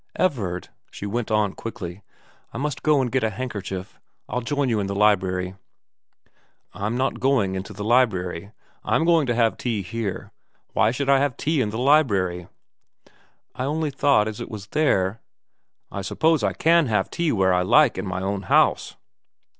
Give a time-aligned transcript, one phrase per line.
[0.29, 2.01] 'Everard,' she went on quickly,'
[2.53, 3.99] I must go and get a handkerchief.
[4.27, 5.53] I'll join you in the library.''
[6.73, 8.51] I'm not going into the library.
[8.83, 10.31] I'm going to have tea here.
[10.73, 12.47] Why should I have tea in the library?''
[13.55, 15.21] I only thought as it was there'
[15.91, 18.95] I suppose I can have tea where I like in my own house?